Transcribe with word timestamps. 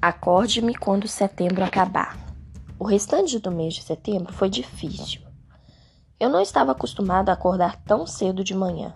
Acorde-me 0.00 0.74
quando 0.74 1.08
setembro 1.08 1.64
acabar. 1.64 2.18
O 2.78 2.84
restante 2.84 3.38
do 3.38 3.50
mês 3.50 3.74
de 3.74 3.82
setembro 3.82 4.30
foi 4.30 4.50
difícil. 4.50 5.22
Eu 6.20 6.28
não 6.28 6.40
estava 6.42 6.72
acostumado 6.72 7.30
a 7.30 7.32
acordar 7.32 7.76
tão 7.82 8.06
cedo 8.06 8.44
de 8.44 8.54
manhã. 8.54 8.94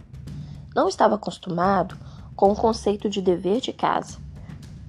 Não 0.77 0.89
estava 0.89 1.15
acostumado 1.15 1.97
com 2.37 2.53
o 2.53 2.57
conceito 2.57 3.09
de 3.09 3.23
dever 3.23 3.63
de 3.63 3.73
casa 3.73 4.19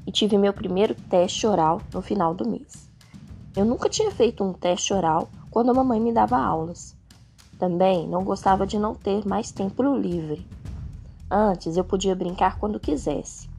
e 0.06 0.12
tive 0.12 0.38
meu 0.38 0.54
primeiro 0.54 0.94
teste 0.94 1.48
oral 1.48 1.82
no 1.94 2.02
final 2.02 2.36
do 2.36 2.48
mês. 2.48 2.90
Eu 3.56 3.64
nunca 3.64 3.88
tinha 3.88 4.12
feito 4.12 4.44
um 4.44 4.52
teste 4.52 4.94
oral 4.94 5.30
quando 5.50 5.72
a 5.72 5.74
mamãe 5.74 6.00
me 6.00 6.14
dava 6.14 6.38
aulas. 6.38 6.94
Também 7.58 8.06
não 8.06 8.26
gostava 8.26 8.68
de 8.68 8.78
não 8.78 8.94
ter 8.94 9.26
mais 9.26 9.52
tempo 9.52 9.82
livre. 9.82 10.46
Antes 11.30 11.78
eu 11.78 11.86
podia 11.86 12.16
brincar 12.16 12.60
quando 12.60 12.82
quisesse 12.82 13.51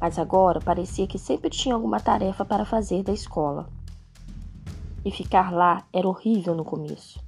mas 0.00 0.18
agora 0.18 0.60
parecia 0.60 1.06
que 1.06 1.18
sempre 1.18 1.50
tinha 1.50 1.74
alguma 1.74 2.00
tarefa 2.00 2.44
para 2.44 2.64
fazer 2.64 3.02
da 3.02 3.12
escola. 3.12 3.68
E 5.04 5.10
ficar 5.10 5.52
lá 5.52 5.84
era 5.92 6.08
horrível 6.08 6.54
no 6.54 6.64
começo. 6.64 7.20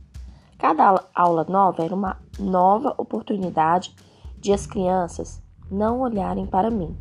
Cada 0.59 1.03
aula 1.15 1.45
nova 1.49 1.85
era 1.85 1.95
uma 1.95 2.19
nova 2.39 2.95
oportunidade 2.99 3.95
de 4.39 4.53
as 4.53 4.67
crianças 4.67 5.43
não 5.71 6.01
olharem 6.01 6.47
para 6.47 6.71
mim. 6.71 6.97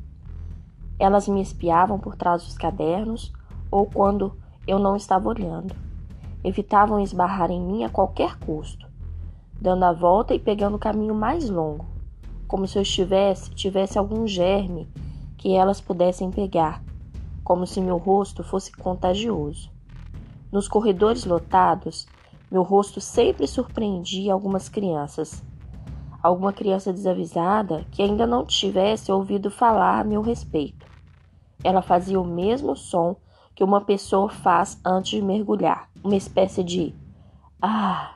Elas 0.98 1.28
me 1.28 1.42
espiavam 1.42 2.00
por 2.00 2.16
trás 2.16 2.44
dos 2.44 2.58
cadernos 2.58 3.32
ou 3.72 3.86
quando 3.86 4.38
eu 4.68 4.80
não 4.80 4.96
estava 4.96 5.30
olhando. 5.30 5.76
Evitavam 6.44 7.00
esbarrar 7.00 7.52
em 7.52 7.62
mim 7.62 7.84
a 7.84 7.90
qualquer 7.90 8.38
custo, 8.40 8.88
dando 9.60 9.84
a 9.84 9.92
volta 9.92 10.34
e 10.34 10.40
pegando 10.40 10.76
o 10.76 10.80
caminho 10.80 11.14
mais 11.14 11.50
longo, 11.50 11.86
como 12.48 12.68
se 12.68 12.78
eu 12.78 12.82
estivesse 12.82 13.52
tivesse 13.52 13.98
algum 13.98 14.26
germe 14.26 14.88
que 15.40 15.56
elas 15.56 15.80
pudessem 15.80 16.30
pegar, 16.30 16.84
como 17.46 17.66
se 17.66 17.80
meu 17.80 17.98
rosto 17.98 18.44
fosse 18.44 18.74
contagioso. 18.74 19.72
Nos 20.52 20.68
corredores 20.68 21.24
lotados, 21.24 22.06
meu 22.52 22.62
rosto 22.62 23.00
sempre 23.00 23.48
surpreendia 23.48 24.34
algumas 24.34 24.68
crianças. 24.68 25.42
Alguma 26.22 26.52
criança 26.52 26.92
desavisada 26.92 27.86
que 27.90 28.02
ainda 28.02 28.28
não 28.28 28.46
tivesse 28.46 29.12
ouvido 29.14 29.50
falar 29.50 30.02
a 30.02 30.04
meu 30.04 30.22
respeito. 30.22 30.86
Ela 31.64 31.82
fazia 31.82 32.20
o 32.20 32.26
mesmo 32.26 32.76
som 32.76 33.16
que 33.56 33.64
uma 33.64 33.80
pessoa 33.80 34.30
faz 34.30 34.78
antes 34.86 35.12
de 35.12 35.22
mergulhar, 35.22 35.90
uma 36.04 36.18
espécie 36.18 36.64
de 36.64 36.94
ah. 37.62 38.16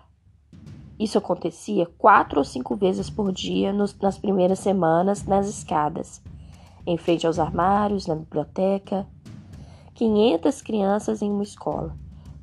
Isso 0.99 1.17
acontecia 1.17 1.85
quatro 1.97 2.39
ou 2.39 2.45
cinco 2.45 2.75
vezes 2.75 3.09
por 3.09 3.31
dia 3.31 3.71
nos, 3.71 3.97
nas 3.99 4.17
primeiras 4.17 4.59
semanas 4.59 5.25
nas 5.25 5.47
escadas 5.47 6.21
em 6.85 6.97
frente 6.97 7.25
aos 7.25 7.39
armários, 7.39 8.07
na 8.07 8.15
biblioteca. 8.15 9.07
500 9.93 10.61
crianças 10.61 11.21
em 11.21 11.31
uma 11.31 11.43
escola. 11.43 11.95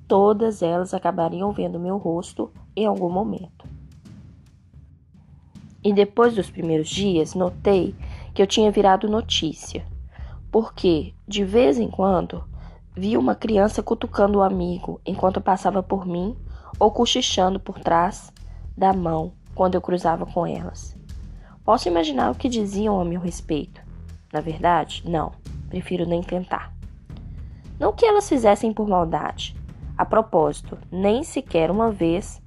Todas 0.06 0.62
elas 0.62 0.94
acabariam 0.94 1.52
vendo 1.52 1.78
meu 1.78 1.98
rosto 1.98 2.50
em 2.77 2.86
algum 2.86 3.10
momento. 3.10 3.69
E 5.82 5.92
depois 5.92 6.34
dos 6.34 6.50
primeiros 6.50 6.88
dias, 6.88 7.34
notei 7.34 7.94
que 8.34 8.42
eu 8.42 8.47
tinha 8.47 8.70
virado 8.70 9.08
notícia, 9.08 9.84
porque, 10.50 11.14
de 11.27 11.42
vez 11.44 11.78
em 11.78 11.88
quando, 11.88 12.44
vi 12.94 13.16
uma 13.16 13.34
criança 13.34 13.82
cutucando 13.82 14.38
o 14.38 14.42
amigo 14.42 15.00
enquanto 15.06 15.41
passava 15.41 15.82
por 15.82 16.06
mim 16.06 16.36
ou 16.78 16.91
cochichando 16.91 17.58
por 17.58 17.78
trás 17.78 18.32
da 18.77 18.92
mão 18.92 19.32
quando 19.54 19.75
eu 19.75 19.80
cruzava 19.80 20.27
com 20.27 20.47
elas. 20.47 20.97
Posso 21.64 21.88
imaginar 21.88 22.30
o 22.30 22.34
que 22.34 22.48
diziam 22.48 23.00
a 23.00 23.04
meu 23.04 23.20
respeito. 23.20 23.80
Na 24.33 24.41
verdade, 24.41 25.03
não, 25.09 25.33
prefiro 25.69 26.06
nem 26.06 26.23
tentar. 26.23 26.73
Não 27.78 27.92
que 27.92 28.05
elas 28.05 28.28
fizessem 28.28 28.72
por 28.72 28.87
maldade. 28.87 29.56
A 29.97 30.04
propósito, 30.04 30.78
nem 30.91 31.22
sequer 31.22 31.71
uma 31.71 31.91
vez 31.91 32.41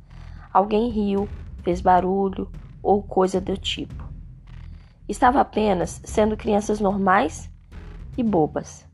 alguém 0.53 0.89
riu, 0.89 1.27
fez 1.63 1.81
barulho 1.81 2.49
ou 2.81 3.01
coisa 3.01 3.41
do 3.41 3.57
tipo. 3.57 4.03
Estava 5.09 5.41
apenas 5.41 6.01
sendo 6.05 6.37
crianças 6.37 6.79
normais 6.79 7.51
e 8.17 8.23
bobas. 8.23 8.87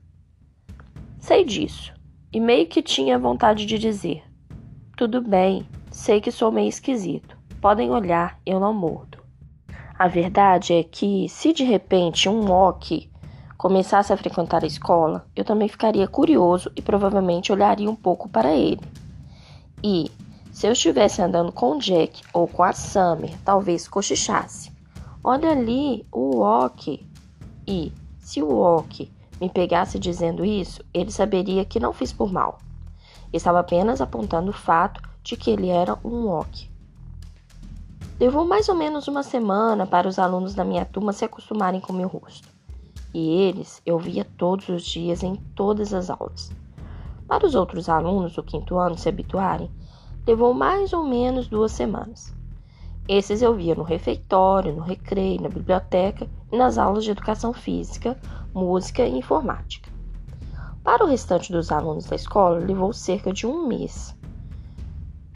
Sei 1.20 1.44
disso, 1.44 1.94
e 2.32 2.40
meio 2.40 2.68
que 2.68 2.82
tinha 2.82 3.20
vontade 3.20 3.66
de 3.66 3.78
dizer: 3.78 4.24
Tudo 4.96 5.22
bem, 5.22 5.68
sei 5.92 6.22
que 6.22 6.32
sou 6.32 6.52
meio 6.52 6.70
esquisito. 6.70 7.38
Podem 7.62 7.92
olhar, 7.92 8.40
eu 8.46 8.60
não 8.60 8.74
mordo. 8.74 9.20
A 10.00 10.08
verdade 10.08 10.72
é 10.72 10.82
que, 10.82 11.28
se 11.28 11.52
de 11.52 11.66
repente 11.66 12.30
um 12.30 12.46
Loki 12.46 13.12
começasse 13.58 14.14
a 14.14 14.16
frequentar 14.16 14.64
a 14.64 14.66
escola, 14.66 15.28
eu 15.36 15.44
também 15.44 15.68
ficaria 15.68 16.08
curioso 16.08 16.72
e 16.74 16.82
provavelmente 16.82 17.52
olharia 17.52 17.92
um 17.92 17.98
pouco 17.98 18.30
para 18.30 18.56
ele. 18.56 18.80
E, 19.84 20.10
se 20.54 20.66
eu 20.66 20.72
estivesse 20.72 21.22
andando 21.22 21.52
com 21.52 21.78
Jack 21.78 22.22
ou 22.32 22.48
com 22.48 22.64
a 22.64 22.72
Summer, 22.72 23.38
talvez 23.44 23.90
cochichasse. 23.90 24.72
Olha 25.22 25.52
ali, 25.52 26.08
o 26.14 26.38
Loki. 26.38 27.06
E, 27.68 27.92
se 28.20 28.42
o 28.42 28.50
Loki 28.50 29.12
me 29.42 29.50
pegasse 29.50 30.00
dizendo 30.00 30.46
isso, 30.46 30.82
ele 30.94 31.12
saberia 31.12 31.66
que 31.66 31.78
não 31.78 31.92
fiz 31.92 32.14
por 32.14 32.32
mal. 32.32 32.58
Estava 33.34 33.60
apenas 33.60 34.00
apontando 34.00 34.52
o 34.52 34.54
fato 34.54 35.02
de 35.22 35.36
que 35.36 35.52
ele 35.52 35.68
era 35.68 36.00
um 36.06 36.22
Loki. 36.22 36.70
Levou 38.20 38.46
mais 38.46 38.68
ou 38.68 38.76
menos 38.76 39.08
uma 39.08 39.24
semana 39.24 39.88
para 39.88 40.06
os 40.06 40.20
alunos 40.20 40.54
da 40.54 40.66
minha 40.66 40.84
turma 40.84 41.14
se 41.14 41.24
acostumarem 41.24 41.80
com 41.80 41.94
meu 41.94 42.10
rosto. 42.10 42.50
E 43.14 43.30
eles 43.30 43.82
eu 43.86 43.98
via 43.98 44.26
todos 44.38 44.68
os 44.68 44.84
dias 44.84 45.24
em 45.24 45.38
todas 45.56 45.94
as 45.94 46.10
aulas. 46.10 46.52
Para 47.26 47.46
os 47.46 47.56
outros 47.56 47.88
alunos 47.88 48.34
do 48.34 48.44
quinto 48.44 48.78
ano 48.78 48.98
se 48.98 49.08
habituarem, 49.08 49.72
levou 50.28 50.54
mais 50.54 50.92
ou 50.92 51.06
menos 51.06 51.48
duas 51.48 51.72
semanas. 51.72 52.36
Esses 53.08 53.42
eu 53.42 53.56
via 53.56 53.74
no 53.74 53.84
refeitório, 53.84 54.76
no 54.76 54.82
recreio, 54.82 55.42
na 55.42 55.48
biblioteca 55.48 56.28
e 56.52 56.58
nas 56.58 56.78
aulas 56.78 57.06
de 57.06 57.12
educação 57.12 57.54
física, 57.54 58.20
música 58.54 59.02
e 59.08 59.18
informática. 59.18 59.90
Para 60.84 61.06
o 61.06 61.08
restante 61.08 61.54
dos 61.54 61.72
alunos 61.72 62.04
da 62.04 62.18
escola, 62.18 62.60
levou 62.60 62.92
cerca 62.92 63.32
de 63.32 63.48
um 63.48 63.66
mês. 63.66 64.14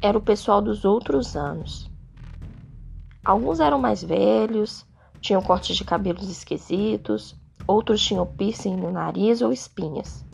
Era 0.02 0.18
o 0.18 0.22
pessoal 0.22 0.62
dos 0.62 0.84
outros 0.84 1.38
anos. 1.38 1.93
Alguns 3.24 3.62
eram 3.62 3.80
mais 3.80 4.04
velhos, 4.04 4.86
tinham 5.22 5.42
cortes 5.42 5.78
de 5.78 5.86
cabelos 5.86 6.30
esquisitos, 6.30 7.36
outros 7.66 8.04
tinham 8.04 8.26
piercing 8.26 8.76
no 8.76 8.92
nariz 8.92 9.42
ou 9.42 9.54
espinhas. 9.54 10.26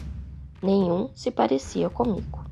Nenhum 0.62 1.10
se 1.14 1.30
parecia 1.30 1.90
comigo. 1.90 2.49